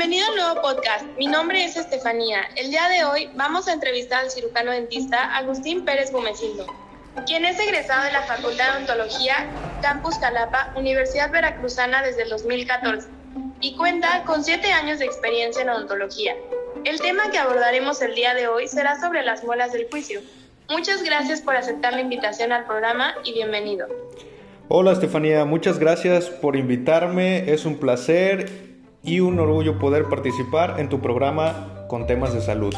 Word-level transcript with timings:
Bienvenido 0.00 0.28
a 0.28 0.30
un 0.30 0.36
nuevo 0.36 0.62
podcast. 0.62 1.04
Mi 1.18 1.26
nombre 1.26 1.62
es 1.62 1.76
Estefanía. 1.76 2.48
El 2.56 2.70
día 2.70 2.88
de 2.88 3.04
hoy 3.04 3.28
vamos 3.34 3.68
a 3.68 3.74
entrevistar 3.74 4.24
al 4.24 4.30
cirujano 4.30 4.70
dentista 4.70 5.36
Agustín 5.36 5.84
Pérez 5.84 6.10
Gomecindo, 6.10 6.64
quien 7.26 7.44
es 7.44 7.60
egresado 7.60 8.04
de 8.04 8.12
la 8.12 8.22
Facultad 8.22 8.64
de 8.64 8.76
Odontología 8.78 9.46
Campus 9.82 10.16
Calapa, 10.16 10.72
Universidad 10.74 11.30
Veracruzana 11.30 12.02
desde 12.02 12.22
el 12.22 12.30
2014 12.30 13.08
y 13.60 13.76
cuenta 13.76 14.24
con 14.24 14.42
siete 14.42 14.72
años 14.72 15.00
de 15.00 15.04
experiencia 15.04 15.60
en 15.60 15.68
odontología. 15.68 16.34
El 16.84 16.98
tema 16.98 17.30
que 17.30 17.36
abordaremos 17.36 18.00
el 18.00 18.14
día 18.14 18.32
de 18.32 18.48
hoy 18.48 18.68
será 18.68 18.98
sobre 18.98 19.22
las 19.22 19.44
muelas 19.44 19.74
del 19.74 19.86
juicio. 19.90 20.22
Muchas 20.70 21.02
gracias 21.02 21.42
por 21.42 21.56
aceptar 21.56 21.92
la 21.92 22.00
invitación 22.00 22.52
al 22.52 22.64
programa 22.64 23.16
y 23.22 23.34
bienvenido. 23.34 23.86
Hola 24.68 24.92
Estefanía, 24.92 25.44
muchas 25.44 25.78
gracias 25.78 26.30
por 26.30 26.56
invitarme. 26.56 27.52
Es 27.52 27.66
un 27.66 27.76
placer 27.76 28.69
y 29.02 29.20
un 29.20 29.38
orgullo 29.38 29.78
poder 29.78 30.04
participar 30.04 30.78
en 30.78 30.88
tu 30.88 31.00
programa 31.00 31.86
con 31.88 32.06
temas 32.06 32.34
de 32.34 32.40
salud. 32.40 32.74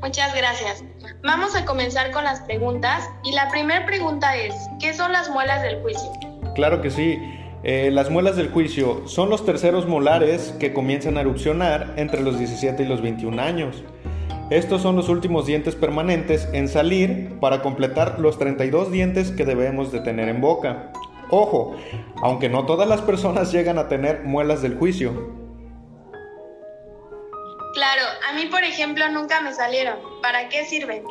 Muchas 0.00 0.34
gracias. 0.34 0.84
Vamos 1.22 1.56
a 1.56 1.64
comenzar 1.64 2.10
con 2.10 2.24
las 2.24 2.40
preguntas 2.42 3.08
y 3.22 3.32
la 3.32 3.48
primera 3.48 3.86
pregunta 3.86 4.36
es, 4.36 4.54
¿qué 4.78 4.92
son 4.92 5.12
las 5.12 5.30
muelas 5.30 5.62
del 5.62 5.80
juicio? 5.80 6.10
Claro 6.54 6.82
que 6.82 6.90
sí. 6.90 7.18
Eh, 7.62 7.90
las 7.90 8.10
muelas 8.10 8.36
del 8.36 8.50
juicio 8.50 9.08
son 9.08 9.30
los 9.30 9.46
terceros 9.46 9.86
molares 9.86 10.54
que 10.60 10.74
comienzan 10.74 11.16
a 11.16 11.22
erupcionar 11.22 11.94
entre 11.96 12.20
los 12.20 12.38
17 12.38 12.82
y 12.82 12.86
los 12.86 13.00
21 13.00 13.40
años. 13.40 13.82
Estos 14.50 14.82
son 14.82 14.96
los 14.96 15.08
últimos 15.08 15.46
dientes 15.46 15.74
permanentes 15.74 16.46
en 16.52 16.68
salir 16.68 17.38
para 17.40 17.62
completar 17.62 18.20
los 18.20 18.38
32 18.38 18.92
dientes 18.92 19.30
que 19.30 19.46
debemos 19.46 19.90
de 19.90 20.00
tener 20.00 20.28
en 20.28 20.42
boca. 20.42 20.92
Ojo, 21.36 21.74
aunque 22.22 22.48
no 22.48 22.64
todas 22.64 22.88
las 22.88 23.00
personas 23.00 23.50
llegan 23.50 23.76
a 23.76 23.88
tener 23.88 24.22
muelas 24.22 24.62
del 24.62 24.78
juicio. 24.78 25.10
Claro, 27.74 28.02
a 28.30 28.34
mí 28.34 28.46
por 28.46 28.62
ejemplo 28.62 29.08
nunca 29.10 29.40
me 29.40 29.52
salieron. 29.52 29.96
¿Para 30.22 30.48
qué 30.48 30.64
sirven? 30.64 31.02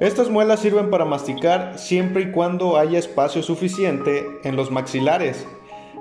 Estas 0.00 0.28
muelas 0.28 0.58
sirven 0.58 0.90
para 0.90 1.04
masticar 1.04 1.78
siempre 1.78 2.22
y 2.22 2.32
cuando 2.32 2.76
haya 2.78 2.98
espacio 2.98 3.44
suficiente 3.44 4.26
en 4.42 4.56
los 4.56 4.72
maxilares, 4.72 5.46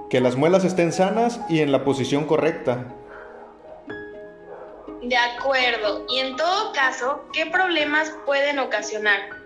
que 0.09 0.19
las 0.19 0.35
muelas 0.35 0.65
estén 0.65 0.91
sanas 0.91 1.39
y 1.47 1.59
en 1.59 1.71
la 1.71 1.83
posición 1.83 2.25
correcta. 2.25 2.95
De 5.03 5.15
acuerdo, 5.15 6.07
y 6.09 6.21
en 6.21 6.35
todo 6.37 6.73
caso, 6.73 7.21
¿qué 7.33 7.45
problemas 7.45 8.11
pueden 8.25 8.57
ocasionar? 8.57 9.36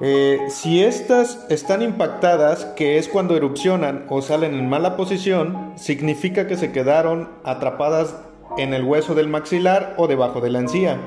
Eh, 0.00 0.38
si 0.48 0.82
estas 0.82 1.46
están 1.48 1.80
impactadas, 1.80 2.66
que 2.76 2.98
es 2.98 3.08
cuando 3.08 3.34
erupcionan 3.34 4.04
o 4.10 4.20
salen 4.20 4.54
en 4.54 4.68
mala 4.68 4.94
posición, 4.96 5.72
significa 5.76 6.46
que 6.46 6.58
se 6.58 6.70
quedaron 6.70 7.30
atrapadas 7.44 8.14
en 8.58 8.74
el 8.74 8.84
hueso 8.84 9.14
del 9.14 9.28
maxilar 9.28 9.94
o 9.96 10.06
debajo 10.06 10.42
de 10.42 10.50
la 10.50 10.58
encía, 10.58 10.98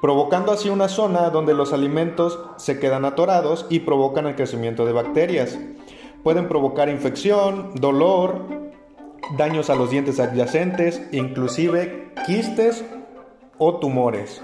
provocando 0.00 0.52
así 0.52 0.68
una 0.68 0.88
zona 0.88 1.30
donde 1.30 1.52
los 1.52 1.72
alimentos 1.72 2.38
se 2.58 2.78
quedan 2.78 3.04
atorados 3.04 3.66
y 3.70 3.80
provocan 3.80 4.26
el 4.26 4.36
crecimiento 4.36 4.86
de 4.86 4.92
bacterias. 4.92 5.58
Pueden 6.22 6.48
provocar 6.48 6.88
infección, 6.88 7.72
dolor, 7.74 8.46
daños 9.36 9.68
a 9.68 9.74
los 9.74 9.90
dientes 9.90 10.20
adyacentes, 10.20 11.02
inclusive 11.10 12.12
quistes 12.24 12.84
o 13.58 13.78
tumores. 13.78 14.40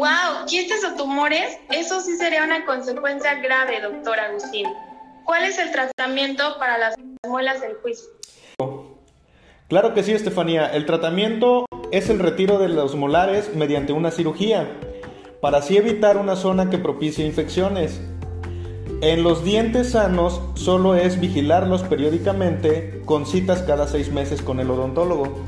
¡Wow! 0.00 0.46
¿Quistes 0.46 0.82
o 0.82 0.96
tumores? 0.96 1.58
Eso 1.70 2.00
sí 2.00 2.16
sería 2.16 2.42
una 2.42 2.64
consecuencia 2.64 3.34
grave, 3.34 3.82
doctor 3.82 4.18
Agustín. 4.18 4.66
¿Cuál 5.26 5.44
es 5.44 5.58
el 5.58 5.70
tratamiento 5.72 6.56
para 6.58 6.78
las 6.78 6.94
muelas 7.28 7.60
del 7.60 7.74
juicio? 7.74 8.08
Claro 9.68 9.92
que 9.92 10.02
sí, 10.02 10.12
Estefanía. 10.12 10.72
El 10.72 10.86
tratamiento 10.86 11.66
es 11.92 12.08
el 12.08 12.18
retiro 12.18 12.58
de 12.58 12.70
los 12.70 12.96
molares 12.96 13.54
mediante 13.54 13.92
una 13.92 14.10
cirugía, 14.10 14.70
para 15.42 15.58
así 15.58 15.76
evitar 15.76 16.16
una 16.16 16.34
zona 16.34 16.70
que 16.70 16.78
propicie 16.78 17.26
infecciones. 17.26 18.00
En 19.02 19.22
los 19.22 19.44
dientes 19.44 19.90
sanos 19.90 20.40
solo 20.54 20.94
es 20.94 21.20
vigilarlos 21.20 21.82
periódicamente 21.82 23.02
con 23.04 23.26
citas 23.26 23.60
cada 23.60 23.86
seis 23.86 24.10
meses 24.10 24.40
con 24.40 24.60
el 24.60 24.70
odontólogo. 24.70 25.44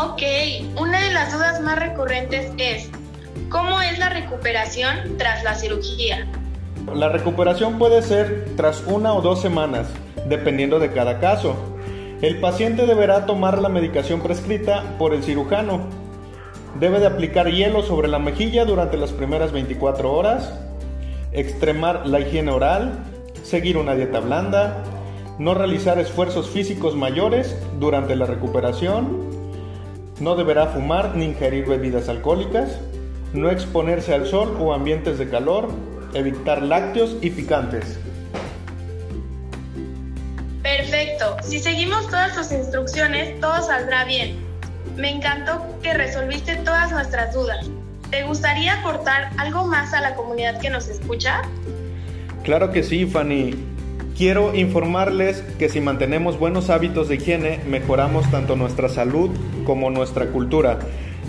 Ok, 0.00 0.22
una 0.80 1.00
de 1.00 1.12
las 1.12 1.32
dudas 1.32 1.60
más 1.60 1.76
recurrentes 1.76 2.52
es, 2.56 2.88
¿cómo 3.48 3.82
es 3.82 3.98
la 3.98 4.08
recuperación 4.08 5.16
tras 5.18 5.42
la 5.42 5.56
cirugía? 5.56 6.24
La 6.94 7.08
recuperación 7.08 7.78
puede 7.78 8.02
ser 8.02 8.52
tras 8.56 8.84
una 8.86 9.12
o 9.12 9.22
dos 9.22 9.42
semanas, 9.42 9.88
dependiendo 10.28 10.78
de 10.78 10.92
cada 10.92 11.18
caso. 11.18 11.56
El 12.22 12.38
paciente 12.38 12.86
deberá 12.86 13.26
tomar 13.26 13.60
la 13.60 13.68
medicación 13.68 14.20
prescrita 14.20 14.84
por 15.00 15.12
el 15.14 15.24
cirujano. 15.24 15.80
Debe 16.78 17.00
de 17.00 17.08
aplicar 17.08 17.50
hielo 17.50 17.82
sobre 17.82 18.06
la 18.06 18.20
mejilla 18.20 18.64
durante 18.64 18.96
las 18.98 19.10
primeras 19.10 19.50
24 19.50 20.12
horas, 20.12 20.52
extremar 21.32 22.06
la 22.06 22.20
higiene 22.20 22.52
oral, 22.52 23.00
seguir 23.42 23.76
una 23.76 23.96
dieta 23.96 24.20
blanda, 24.20 24.76
no 25.40 25.54
realizar 25.54 25.98
esfuerzos 25.98 26.50
físicos 26.50 26.94
mayores 26.94 27.56
durante 27.80 28.14
la 28.14 28.26
recuperación, 28.26 29.27
no 30.20 30.34
deberá 30.36 30.66
fumar 30.66 31.14
ni 31.16 31.26
ingerir 31.26 31.66
bebidas 31.66 32.08
alcohólicas, 32.08 32.78
no 33.32 33.50
exponerse 33.50 34.14
al 34.14 34.26
sol 34.26 34.56
o 34.60 34.72
ambientes 34.72 35.18
de 35.18 35.28
calor, 35.28 35.68
evitar 36.14 36.62
lácteos 36.62 37.16
y 37.20 37.30
picantes. 37.30 37.98
Perfecto, 40.62 41.36
si 41.42 41.58
seguimos 41.60 42.06
todas 42.06 42.34
tus 42.34 42.52
instrucciones, 42.52 43.38
todo 43.40 43.62
saldrá 43.62 44.04
bien. 44.04 44.36
Me 44.96 45.10
encantó 45.10 45.64
que 45.82 45.94
resolviste 45.94 46.56
todas 46.56 46.90
nuestras 46.90 47.32
dudas. 47.32 47.70
¿Te 48.10 48.24
gustaría 48.24 48.80
aportar 48.80 49.30
algo 49.36 49.66
más 49.66 49.92
a 49.92 50.00
la 50.00 50.14
comunidad 50.14 50.60
que 50.60 50.70
nos 50.70 50.88
escucha? 50.88 51.42
Claro 52.42 52.72
que 52.72 52.82
sí, 52.82 53.06
Fanny. 53.06 53.77
Quiero 54.18 54.52
informarles 54.52 55.42
que 55.60 55.68
si 55.68 55.80
mantenemos 55.80 56.40
buenos 56.40 56.70
hábitos 56.70 57.06
de 57.08 57.14
higiene, 57.14 57.60
mejoramos 57.68 58.28
tanto 58.32 58.56
nuestra 58.56 58.88
salud 58.88 59.30
como 59.64 59.90
nuestra 59.90 60.32
cultura. 60.32 60.80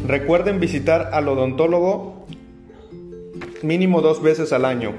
Recuerden 0.07 0.59
visitar 0.59 1.11
al 1.13 1.27
odontólogo 1.27 2.25
mínimo 3.61 4.01
dos 4.01 4.23
veces 4.23 4.51
al 4.53 4.65
año. 4.65 4.95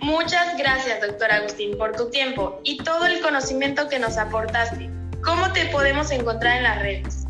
Muchas 0.00 0.56
gracias, 0.56 1.02
doctor 1.06 1.30
Agustín, 1.30 1.76
por 1.76 1.92
tu 1.92 2.08
tiempo 2.08 2.62
y 2.64 2.78
todo 2.78 3.04
el 3.04 3.20
conocimiento 3.20 3.90
que 3.90 3.98
nos 3.98 4.16
aportaste. 4.16 4.88
¿Cómo 5.22 5.52
te 5.52 5.66
podemos 5.66 6.10
encontrar 6.10 6.56
en 6.56 6.62
las 6.62 6.80
redes? 6.80 7.26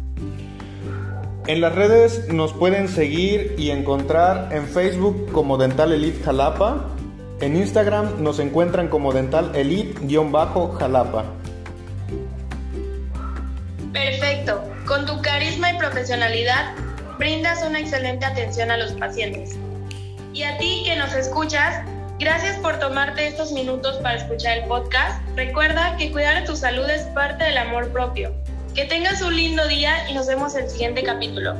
En 1.49 1.61
las 1.61 1.75
redes 1.75 2.29
nos 2.29 2.53
pueden 2.53 2.87
seguir 2.87 3.57
y 3.59 3.71
encontrar 3.71 4.51
en 4.53 4.69
Facebook 4.69 5.33
como 5.33 5.59
Dental 5.59 5.91
Elite 5.91 6.23
Jalapa, 6.23 6.87
en 7.43 7.57
Instagram 7.57 8.23
nos 8.23 8.39
encuentran 8.39 8.87
como 8.87 9.13
Dental 9.13 9.51
Elite-Jalapa. 9.57 11.25
Perfecto. 13.93 14.63
Con 14.87 15.07
tu 15.07 15.21
carisma 15.23 15.73
y 15.73 15.77
profesionalidad, 15.77 16.73
brindas 17.19 17.65
una 17.67 17.81
excelente 17.81 18.25
atención 18.25 18.71
a 18.71 18.77
los 18.77 18.93
pacientes. 18.93 19.57
Y 20.33 20.45
a 20.45 20.57
ti 20.59 20.85
que 20.87 20.95
nos 20.95 21.15
escuchas, 21.15 21.85
gracias 22.21 22.59
por 22.59 22.79
tomarte 22.79 23.27
estos 23.27 23.51
minutos 23.51 23.97
para 23.97 24.19
escuchar 24.19 24.59
el 24.59 24.65
podcast. 24.67 25.21
Recuerda 25.35 25.97
que 25.97 26.13
cuidar 26.13 26.41
de 26.43 26.47
tu 26.47 26.55
salud 26.55 26.89
es 26.89 27.03
parte 27.09 27.43
del 27.43 27.59
amor 27.59 27.89
propio. 27.89 28.33
Que 28.73 28.85
tengas 28.85 29.21
un 29.21 29.35
lindo 29.35 29.67
día 29.67 30.09
y 30.09 30.15
nos 30.15 30.29
vemos 30.29 30.55
en 30.55 30.63
el 30.63 30.71
siguiente 30.71 31.03
capítulo. 31.03 31.57